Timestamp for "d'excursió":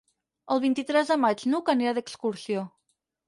1.99-2.65